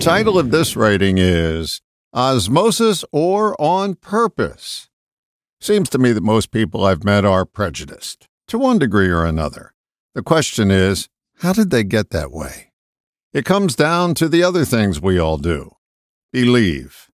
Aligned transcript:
title 0.00 0.38
of 0.38 0.50
this 0.50 0.76
writing 0.76 1.18
is 1.18 1.82
Osmosis 2.14 3.04
or 3.12 3.54
On 3.60 3.94
Purpose. 3.94 4.88
Seems 5.60 5.90
to 5.90 5.98
me 5.98 6.12
that 6.12 6.22
most 6.22 6.50
people 6.50 6.86
I've 6.86 7.04
met 7.04 7.26
are 7.26 7.44
prejudiced, 7.44 8.26
to 8.48 8.56
one 8.56 8.78
degree 8.78 9.10
or 9.10 9.26
another. 9.26 9.74
The 10.14 10.22
question 10.22 10.70
is, 10.70 11.10
how 11.40 11.52
did 11.52 11.70
they 11.70 11.84
get 11.84 12.10
that 12.10 12.32
way? 12.32 12.72
It 13.34 13.44
comes 13.44 13.76
down 13.76 14.14
to 14.14 14.28
the 14.28 14.42
other 14.42 14.64
things 14.64 15.02
we 15.02 15.18
all 15.18 15.36
do 15.36 15.76
believe. 16.32 17.10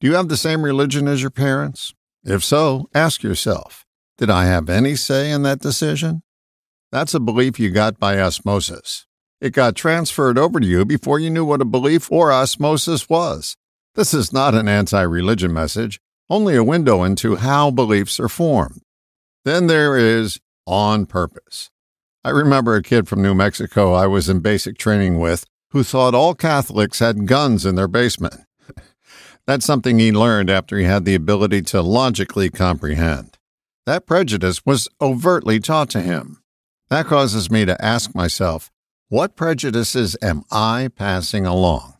Do 0.00 0.08
you 0.08 0.14
have 0.14 0.28
the 0.28 0.36
same 0.36 0.62
religion 0.62 1.06
as 1.06 1.20
your 1.20 1.30
parents? 1.30 1.94
If 2.24 2.42
so, 2.42 2.88
ask 2.94 3.22
yourself 3.22 3.86
Did 4.16 4.28
I 4.28 4.46
have 4.46 4.68
any 4.68 4.96
say 4.96 5.30
in 5.30 5.44
that 5.44 5.60
decision? 5.60 6.22
That's 6.90 7.14
a 7.14 7.20
belief 7.20 7.60
you 7.60 7.70
got 7.70 8.00
by 8.00 8.18
osmosis. 8.20 9.07
It 9.40 9.52
got 9.52 9.76
transferred 9.76 10.36
over 10.36 10.58
to 10.58 10.66
you 10.66 10.84
before 10.84 11.20
you 11.20 11.30
knew 11.30 11.44
what 11.44 11.60
a 11.60 11.64
belief 11.64 12.10
or 12.10 12.32
osmosis 12.32 13.08
was. 13.08 13.56
This 13.94 14.12
is 14.12 14.32
not 14.32 14.54
an 14.54 14.68
anti 14.68 15.02
religion 15.02 15.52
message, 15.52 16.00
only 16.28 16.56
a 16.56 16.64
window 16.64 17.04
into 17.04 17.36
how 17.36 17.70
beliefs 17.70 18.18
are 18.18 18.28
formed. 18.28 18.82
Then 19.44 19.66
there 19.66 19.96
is 19.96 20.40
on 20.66 21.06
purpose. 21.06 21.70
I 22.24 22.30
remember 22.30 22.74
a 22.74 22.82
kid 22.82 23.08
from 23.08 23.22
New 23.22 23.34
Mexico 23.34 23.92
I 23.92 24.06
was 24.06 24.28
in 24.28 24.40
basic 24.40 24.76
training 24.76 25.18
with 25.18 25.44
who 25.70 25.84
thought 25.84 26.14
all 26.14 26.34
Catholics 26.34 26.98
had 26.98 27.26
guns 27.26 27.64
in 27.64 27.74
their 27.74 27.88
basement. 27.88 28.40
That's 29.46 29.64
something 29.64 29.98
he 29.98 30.12
learned 30.12 30.50
after 30.50 30.76
he 30.78 30.84
had 30.84 31.04
the 31.04 31.14
ability 31.14 31.62
to 31.62 31.80
logically 31.80 32.50
comprehend. 32.50 33.38
That 33.86 34.06
prejudice 34.06 34.66
was 34.66 34.88
overtly 35.00 35.60
taught 35.60 35.90
to 35.90 36.00
him. 36.00 36.42
That 36.90 37.06
causes 37.06 37.50
me 37.50 37.64
to 37.64 37.82
ask 37.82 38.14
myself, 38.14 38.70
what 39.10 39.36
prejudices 39.36 40.18
am 40.20 40.42
I 40.50 40.90
passing 40.94 41.46
along? 41.46 41.94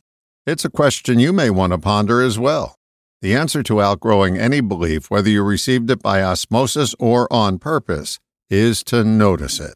It's 0.47 0.67
a 0.67 0.71
question 0.71 1.19
you 1.19 1.33
may 1.33 1.49
want 1.49 1.73
to 1.73 1.79
ponder 1.79 2.21
as 2.21 2.39
well. 2.39 2.77
The 3.23 3.35
answer 3.35 3.63
to 3.63 3.81
outgrowing 3.81 4.37
any 4.37 4.61
belief, 4.61 5.11
whether 5.11 5.31
you 5.31 5.43
received 5.43 5.91
it 5.91 6.03
by 6.03 6.23
osmosis 6.23 6.95
or 6.99 7.27
on 7.33 7.59
purpose, 7.59 8.19
is 8.51 8.85
to 8.85 9.05
notice 9.05 9.59
it. 9.59 9.75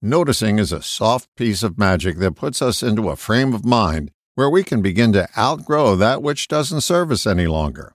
Noticing 0.00 0.58
is 0.58 0.72
a 0.72 0.80
soft 0.80 1.28
piece 1.36 1.62
of 1.62 1.76
magic 1.76 2.16
that 2.18 2.36
puts 2.36 2.62
us 2.62 2.82
into 2.82 3.10
a 3.10 3.16
frame 3.16 3.52
of 3.52 3.66
mind 3.66 4.10
where 4.34 4.48
we 4.48 4.64
can 4.64 4.80
begin 4.80 5.12
to 5.12 5.28
outgrow 5.36 5.94
that 5.94 6.22
which 6.22 6.48
doesn't 6.48 6.80
serve 6.80 7.10
us 7.10 7.26
any 7.26 7.46
longer. 7.46 7.94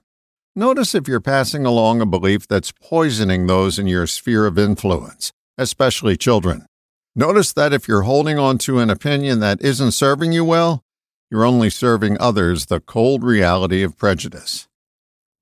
Notice 0.54 0.94
if 0.94 1.08
you're 1.08 1.20
passing 1.20 1.66
along 1.66 2.00
a 2.00 2.06
belief 2.06 2.46
that's 2.46 2.70
poisoning 2.70 3.48
those 3.48 3.76
in 3.78 3.88
your 3.88 4.06
sphere 4.06 4.46
of 4.46 4.56
influence, 4.56 5.32
especially 5.58 6.16
children. 6.16 6.66
Notice 7.14 7.52
that 7.52 7.74
if 7.74 7.88
you're 7.88 8.02
holding 8.02 8.38
on 8.38 8.56
to 8.58 8.78
an 8.78 8.88
opinion 8.88 9.40
that 9.40 9.60
isn't 9.60 9.92
serving 9.92 10.32
you 10.32 10.44
well, 10.44 10.82
you're 11.30 11.44
only 11.44 11.68
serving 11.68 12.16
others 12.18 12.66
the 12.66 12.80
cold 12.80 13.22
reality 13.22 13.82
of 13.82 13.98
prejudice. 13.98 14.66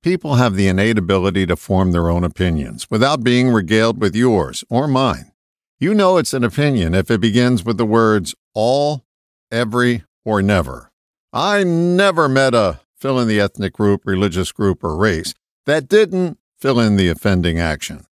People 0.03 0.35
have 0.35 0.55
the 0.55 0.67
innate 0.67 0.97
ability 0.97 1.45
to 1.45 1.55
form 1.55 1.91
their 1.91 2.09
own 2.09 2.25
opinions 2.25 2.89
without 2.89 3.23
being 3.23 3.49
regaled 3.49 4.01
with 4.01 4.15
yours 4.15 4.63
or 4.69 4.87
mine. 4.87 5.31
You 5.79 5.93
know 5.93 6.17
it's 6.17 6.33
an 6.33 6.43
opinion 6.43 6.93
if 6.93 7.09
it 7.09 7.21
begins 7.21 7.63
with 7.63 7.77
the 7.77 7.85
words 7.85 8.35
all, 8.53 9.05
every, 9.49 10.03
or 10.25 10.41
never. 10.41 10.91
I 11.31 11.63
never 11.63 12.27
met 12.27 12.53
a 12.53 12.81
fill 12.97 13.19
in 13.19 13.29
the 13.29 13.39
ethnic 13.39 13.73
group, 13.73 14.01
religious 14.05 14.51
group, 14.51 14.83
or 14.83 14.97
race 14.97 15.33
that 15.65 15.87
didn't 15.87 16.37
fill 16.59 16.79
in 16.79 16.97
the 16.97 17.07
offending 17.07 17.59
action. 17.59 18.05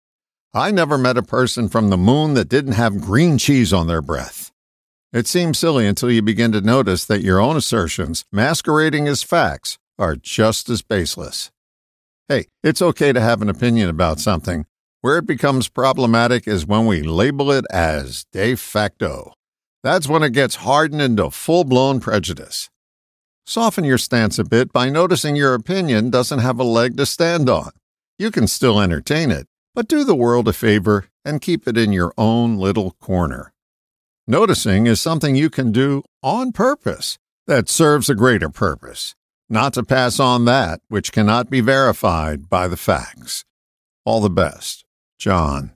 I 0.57 0.71
never 0.71 0.97
met 0.97 1.19
a 1.19 1.23
person 1.23 1.69
from 1.69 1.91
the 1.91 1.99
moon 1.99 2.33
that 2.33 2.49
didn't 2.49 2.73
have 2.73 3.03
green 3.03 3.37
cheese 3.37 3.75
on 3.75 3.89
their 3.89 4.01
breath. 4.01 4.53
It 5.13 5.27
seems 5.27 5.59
silly 5.59 5.87
until 5.87 6.11
you 6.11 6.23
begin 6.23 6.51
to 6.53 6.63
notice 6.63 7.05
that 7.05 7.21
your 7.21 7.39
own 7.39 7.59
assertions, 7.59 8.25
masquerading 8.33 9.07
as 9.07 9.23
facts, 9.23 9.77
are 9.99 10.17
just 10.17 10.71
as 10.71 10.81
baseless. 10.81 11.51
Hey, 12.27 12.47
it's 12.63 12.81
okay 12.81 13.13
to 13.13 13.21
have 13.21 13.43
an 13.43 13.51
opinion 13.51 13.91
about 13.91 14.19
something. 14.19 14.65
Where 15.03 15.19
it 15.19 15.27
becomes 15.27 15.69
problematic 15.69 16.49
is 16.49 16.65
when 16.65 16.87
we 16.87 17.03
label 17.03 17.53
it 17.53 17.67
as 17.71 18.25
de 18.33 18.55
facto. 18.55 19.35
That's 19.83 20.09
when 20.09 20.23
it 20.23 20.33
gets 20.33 20.55
hardened 20.55 21.03
into 21.03 21.31
full 21.33 21.65
blown 21.65 22.01
prejudice. 22.01 22.71
Soften 23.45 23.85
your 23.85 23.99
stance 23.99 24.39
a 24.39 24.45
bit 24.45 24.73
by 24.73 24.89
noticing 24.89 25.37
your 25.37 25.53
opinion 25.53 26.09
doesn't 26.09 26.39
have 26.39 26.59
a 26.59 26.65
leg 26.65 26.97
to 26.97 27.05
stand 27.05 27.51
on. 27.51 27.73
You 28.19 28.31
can 28.31 28.49
still 28.49 28.81
entertain 28.81 29.31
it, 29.31 29.47
but 29.77 29.89
do 29.89 30.05
the 30.05 30.15
world 30.15 30.49
a 30.49 30.55
favor 30.55 31.05
and 31.23 31.43
keep 31.43 31.69
it 31.69 31.77
in 31.77 31.93
your 31.93 32.15
own 32.17 32.57
little 32.57 32.93
corner. 32.93 33.53
Noticing 34.27 34.87
is 34.87 35.03
something 35.03 35.37
you 35.37 35.51
can 35.51 35.71
do 35.71 36.03
on 36.23 36.51
purpose 36.51 37.19
that 37.47 37.69
serves 37.69 38.09
a 38.09 38.15
greater 38.15 38.49
purpose, 38.49 39.15
not 39.51 39.75
to 39.75 39.85
pass 39.85 40.19
on 40.19 40.47
that 40.47 40.81
which 40.89 41.13
cannot 41.13 41.51
be 41.51 41.61
verified 41.61 42.49
by 42.49 42.67
the 42.67 42.77
facts. 42.79 43.45
All 44.07 44.23
the 44.23 44.31
best, 44.31 44.87
John. 45.19 45.76